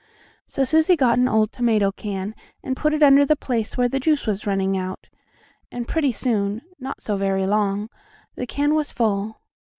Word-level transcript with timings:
So 0.47 0.63
Susie 0.63 0.95
got 0.95 1.19
an 1.19 1.27
old 1.27 1.51
tomato 1.51 1.91
can, 1.91 2.33
and 2.63 2.75
put 2.75 2.91
it 2.91 3.03
under 3.03 3.23
the 3.23 3.35
place 3.35 3.77
where 3.77 3.87
the 3.87 3.99
juice 3.99 4.25
was 4.25 4.47
running 4.47 4.75
out, 4.75 5.09
and 5.71 5.87
pretty 5.87 6.11
soon, 6.11 6.63
not 6.79 7.03
so 7.03 7.17
very 7.17 7.45
long, 7.45 7.87
the 8.33 8.47
can 8.47 8.73
was 8.73 8.91
full. 8.91 9.41